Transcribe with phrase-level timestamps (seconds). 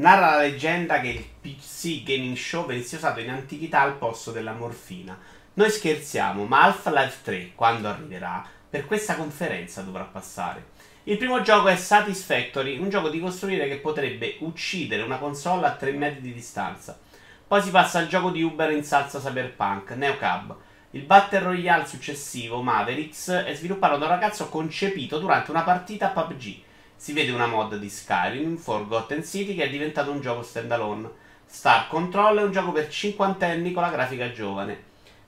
[0.00, 4.54] Narra la leggenda che il PC Gaming Show venisse usato in antichità al posto della
[4.54, 5.18] morfina.
[5.52, 10.68] Noi scherziamo, ma Half-Life 3, quando arriverà, per questa conferenza dovrà passare.
[11.02, 15.72] Il primo gioco è Satisfactory, un gioco di costruire che potrebbe uccidere una console a
[15.72, 16.98] 3 metri di distanza.
[17.46, 20.56] Poi si passa al gioco di Uber in salsa cyberpunk, Neocab.
[20.92, 26.22] Il Battle Royale successivo, Mavericks, è sviluppato da un ragazzo concepito durante una partita a
[26.22, 26.68] PUBG.
[27.00, 31.08] Si vede una mod di Skyrim, Forgotten City, che è diventato un gioco standalone.
[31.46, 34.82] Star Control è un gioco per cinquantenni con la grafica giovane.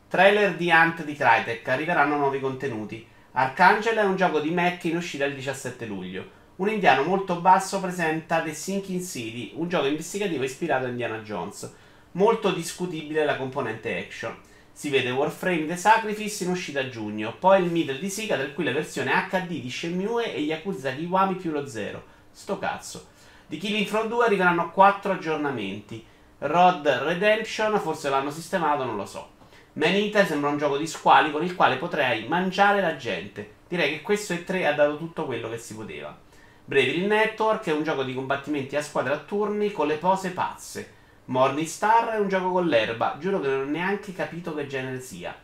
[0.06, 3.06] Trailer di Hunt di Crytek, arriveranno nuovi contenuti.
[3.32, 6.28] Archangel è un gioco di Mac in uscita il 17 luglio.
[6.56, 11.72] Un indiano molto basso presenta The Sinking City, un gioco investigativo ispirato a Indiana Jones
[12.12, 14.36] molto discutibile la componente action.
[14.74, 18.48] Si vede Warframe The Sacrifice in uscita a giugno, poi il middle di Sika, tra
[18.52, 22.02] cui la versione HD di Shenmue e Yakuza Kiwami più lo zero.
[22.32, 23.08] Sto cazzo.
[23.46, 26.04] Di Killing Floor 2 arriveranno 4 aggiornamenti.
[26.38, 29.28] Rod Redemption, forse l'hanno sistemato, non lo so.
[29.74, 33.60] Man Eater sembra un gioco di squali con il quale potrei mangiare la gente.
[33.68, 36.18] Direi che questo E3 ha dato tutto quello che si poteva.
[36.64, 41.00] Bravely Network è un gioco di combattimenti a squadra a turni con le pose pazze.
[41.26, 45.34] Morningstar è un gioco con l'erba, giuro che non ho neanche capito che genere sia.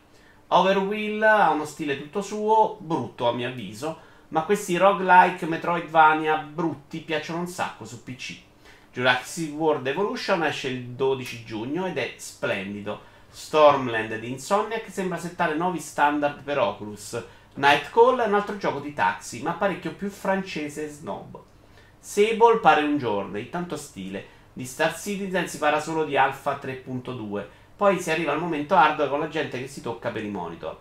[0.47, 3.97] Overwheel ha uno stile tutto suo, brutto a mio avviso,
[4.29, 8.37] ma questi roguelike Metroidvania brutti piacciono un sacco su PC.
[8.91, 13.01] Jurassic World Evolution esce il 12 giugno ed è splendido.
[13.29, 17.23] Stormland di Insomniac sembra settare nuovi standard per Oculus.
[17.53, 21.39] Nightcall è un altro gioco di taxi, ma parecchio più francese e snob.
[21.99, 27.45] Sable pare un giorno, tanto stile di Star Citizen si parla solo di Alpha 3.2.
[27.75, 30.77] Poi si arriva al momento hardware con la gente che si tocca per i monitor.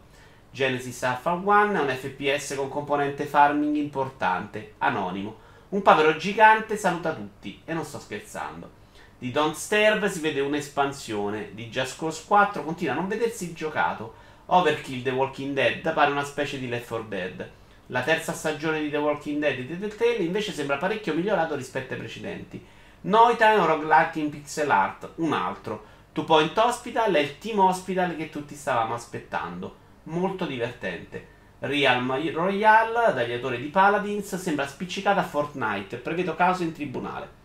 [0.51, 5.37] Genesis Alpha 1 è un FPS con componente farming importante, anonimo.
[5.69, 8.71] Un povero gigante saluta tutti, e non sto scherzando.
[9.19, 14.15] Di Don't Starve si vede un'espansione, di Just Cause 4 continua a non vedersi giocato.
[14.47, 17.51] Overkill The Walking Dead pare una specie di Left 4 Dead.
[17.89, 21.99] La terza stagione di The Walking Dead di Telltale invece sembra parecchio migliorato rispetto ai
[21.99, 22.65] precedenti.
[23.01, 25.85] Noita è un roguelike in pixel art, un altro.
[26.11, 29.77] Two Point Hospital è il team hospital che tutti stavamo aspettando.
[30.05, 31.37] Molto divertente.
[31.61, 35.99] Realm Royale, dagli autori di Paladins, sembra spiccicata a Fortnite.
[35.99, 37.37] Prevedo caso in tribunale.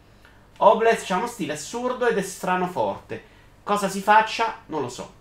[0.58, 3.24] Oblast ha uno stile assurdo ed è strano forte.
[3.62, 4.56] Cosa si faccia?
[4.66, 5.14] Non lo so.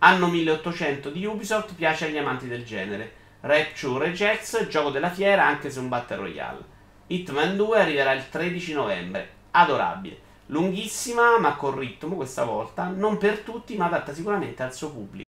[0.00, 3.14] Anno 1800 di Ubisoft piace agli amanti del genere.
[3.40, 6.76] Rapture Rejects, gioco della fiera anche se un Battle Royale.
[7.06, 10.26] Hitman 2 arriverà il 13 novembre adorabile.
[10.46, 15.27] Lunghissima ma con ritmo questa volta, non per tutti ma adatta sicuramente al suo pubblico.